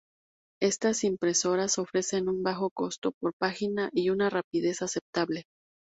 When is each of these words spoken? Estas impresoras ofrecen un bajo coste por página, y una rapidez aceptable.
Estas 0.63 1.03
impresoras 1.03 1.77
ofrecen 1.77 2.27
un 2.27 2.41
bajo 2.41 2.71
coste 2.71 3.11
por 3.19 3.35
página, 3.35 3.91
y 3.93 4.09
una 4.09 4.31
rapidez 4.31 4.81
aceptable. 4.81 5.43